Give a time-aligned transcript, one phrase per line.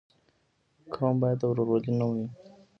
[0.93, 2.27] قوم باید د ورورولۍ نوم وي.